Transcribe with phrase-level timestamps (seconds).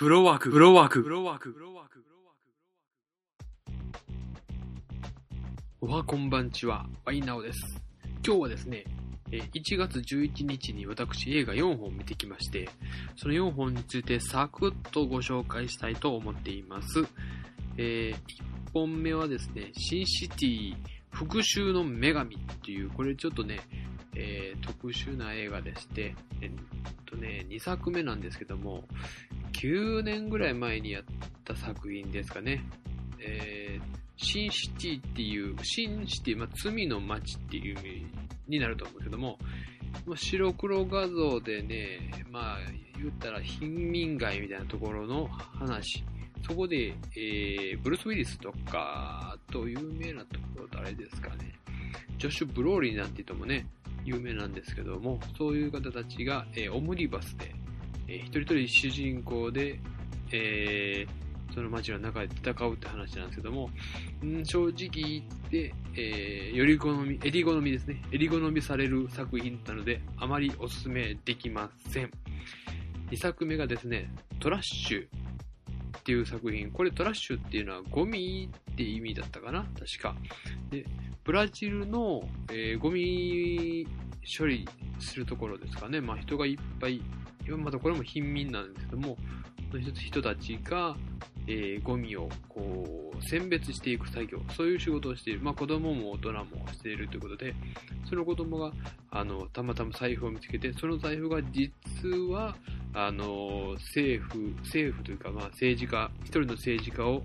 [0.00, 2.36] フロワーク、フロワーク、フロワーク、フロワーク、フロワー
[3.68, 3.74] ク。
[5.82, 7.58] おはこんばんちは、ワイナオです。
[8.26, 8.86] 今日はですね、
[9.30, 12.70] 1月11日に私映画4本見てきまして、
[13.16, 17.04] その4本についてサクッとご紹介したいと思っています。
[17.76, 18.16] えー、1
[18.72, 20.76] 本目はですね、シンシティ
[21.10, 23.60] 復讐の女神っていう、これちょっとね、
[24.14, 26.50] えー、特殊な映画でして、えっ
[27.04, 28.84] とね、2作目なんですけども、
[29.52, 31.04] 9年ぐらい前にやっ
[31.44, 32.64] た作品ですかね。
[33.20, 38.06] えー、シンシティっていう、シンシティ、まあ、罪の街っていう意味
[38.48, 39.38] になると思うけども、
[40.06, 42.58] まあ、白黒画像でね、まあ、
[42.98, 46.04] 言ったら貧民街みたいなところの話。
[46.46, 51.54] そこで、えー、ブルース・ウィリスとか、と有名なところ誰ですかね。
[52.18, 53.66] ジョシュ・ブローリーなんて言ってもね、
[54.04, 57.54] 有名なんですけども、そういう方たちが、えー、オムニバスで、
[58.10, 59.78] えー、一人一人主人公で、
[60.32, 63.70] えー、その街の中で戦うって話なんですけども、
[64.24, 68.02] ん正直言って、えー、より好み、エリ好みですね。
[68.10, 72.10] エリ好みされる作品なので、あまりおすすめできません。
[73.12, 75.06] 2作目がですね、トラッシュ
[75.98, 76.70] っていう作品。
[76.72, 79.64] これトラッシュっていうのはゴミって意味だったかな？
[79.78, 80.16] 確か。
[80.70, 80.84] で、
[81.22, 83.86] ブラジルの、えー、ゴミ
[84.36, 84.68] 処理
[84.98, 86.00] するところですかね。
[86.00, 87.02] まあ人がいっぱい
[87.56, 89.16] またこれも貧民なんですけども、
[89.94, 90.96] 人たちが、
[91.46, 95.40] えー、ゴミをこう選別していく作業、そういう仕事をしている。
[95.40, 97.54] まあ子供も大人もしているということで、
[98.08, 98.72] その子供が、
[99.10, 101.72] あの、たまたま財布を見つけて、その財布が実
[102.30, 102.56] は、
[102.94, 107.22] あの、政府、政府というか、まあ政治家、一人の政治家を、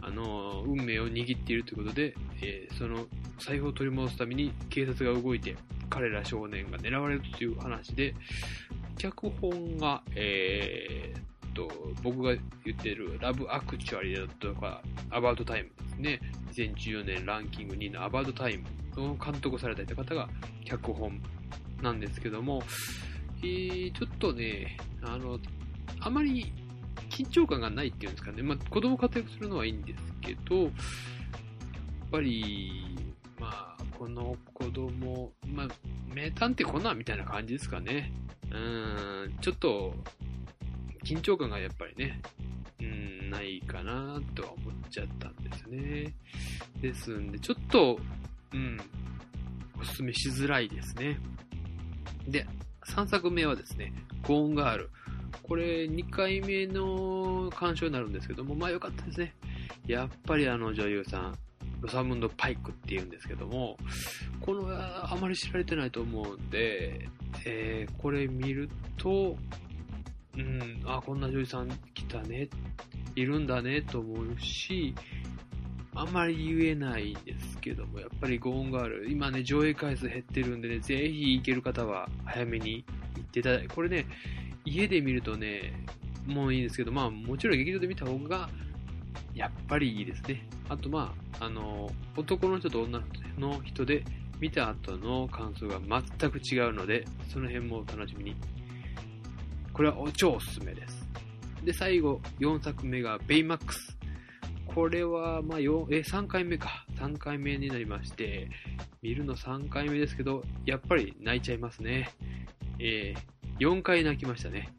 [0.00, 3.06] あの、運命を握っているということで、えー、その
[3.38, 5.56] 財布を取り戻すために警察が動いて、
[5.88, 8.14] 彼ら少年が狙われるという話で、
[8.96, 11.70] 脚本が、えー、と、
[12.02, 16.20] 僕が言ってるラブアクチュアリーだとか、アバウトタイムですね。
[16.52, 18.64] 2014年ランキング2位のアバウトタイム
[18.96, 20.28] の監督をされた方が
[20.64, 21.20] 脚本
[21.82, 22.62] なんですけども、
[23.42, 25.38] えー、ちょっとね、あの、
[26.00, 26.52] あまり
[27.10, 28.42] 緊張感がないっていうんですかね。
[28.42, 30.70] まあ、子供活躍するのはいいんですけど、やっ
[32.10, 32.96] ぱり、
[33.38, 35.68] まあ、この子供、まあ、
[36.14, 38.12] 名探偵コナンみたいな感じですかね。
[38.52, 39.94] うん、ちょっと、
[41.04, 42.20] 緊張感がやっぱりね、
[42.80, 46.14] うん、ないかなとは思っちゃったんですね。
[46.80, 47.98] ですんで、ちょっと、
[48.52, 48.78] うん、
[49.80, 51.18] おすすめしづらいですね。
[52.28, 52.46] で、
[52.86, 53.92] 3作目はですね、
[54.22, 54.90] ゴーンガール。
[55.42, 59.34] これ2回目の鑑賞になるんですけども、まあ良かったですね。
[59.86, 61.38] やっぱりあの女優さん、
[61.82, 63.76] ロサムンド・パイクって言うんですけども、
[64.40, 67.08] この、あまり知られてないと思うんで、
[67.44, 69.36] えー、これ見ると、
[70.36, 72.48] うん、あ、こんな女優さん来たね、
[73.16, 74.94] いるんだねと思うし、
[75.94, 82.84] あんまり言えないんですけども、やっぱりゴーンガール、今ね、上映回数減ってるんでね、ぜひ行ける方は早めに
[83.16, 84.06] 行っていただいて、これね、
[84.64, 85.84] 家で見るとね、
[86.26, 88.48] もういいんですけど、まあもちろん劇場で見た方が、
[89.34, 90.46] やっぱりいいですね。
[90.68, 93.02] あとまあ、あの、男の人と女
[93.38, 94.04] の人で
[94.40, 95.80] 見た後の感想が
[96.18, 98.36] 全く違うので、その辺もお楽しみに。
[99.72, 101.08] これは超おすすめです。
[101.64, 103.96] で、最後、4作目がベイマックス。
[104.66, 106.86] これは、まあ、え、3回目か。
[106.96, 108.48] 3回目になりまして、
[109.02, 112.10] 見るの3回目ですけど、やっぱり泣いちゃいますね。
[112.78, 114.74] えー、4回泣きましたね。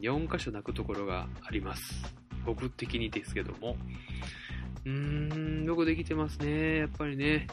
[0.00, 2.23] 4箇所泣くところがあります。
[2.44, 3.76] 僕的にですけども。
[4.84, 6.78] うーん、よくできてますね。
[6.78, 7.46] やっぱりね。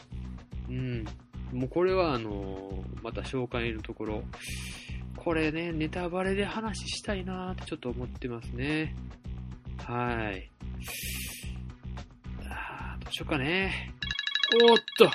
[0.68, 1.04] うん。
[1.52, 4.22] もうこれはあのまた紹介のところ。
[5.16, 8.96] これね、ネタバレで話したいなーってちょっと思ってますね。
[9.78, 10.50] はい。
[12.48, 13.94] あーどうしようかね。
[14.70, 15.10] おっと。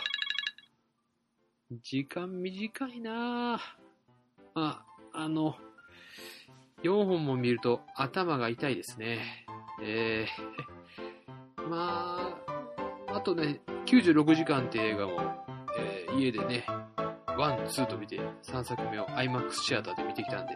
[1.83, 3.59] 時間短いなー
[4.55, 5.57] あ、あの、
[6.83, 9.45] 4本も見ると頭が痛いですね。
[9.81, 12.35] えー、 ま
[13.07, 15.45] あ、あとね、96時間って映画も、
[15.77, 16.65] えー、家でね、
[17.37, 20.55] ワン、ツーと見て3作目を IMAX シアターで見てきたんで、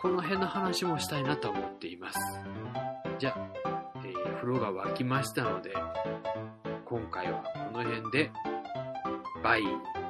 [0.00, 2.18] この辺の話もしたいなと思っています。
[3.18, 3.34] じゃ
[3.64, 5.74] あ、えー、風呂が沸きましたので、
[6.84, 8.30] 今回はこの辺で、
[9.42, 9.62] バイ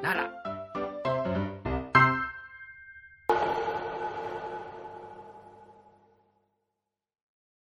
[0.03, 0.44] なら。